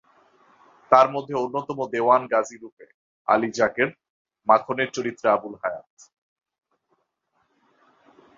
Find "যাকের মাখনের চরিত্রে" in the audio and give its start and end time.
3.51-5.27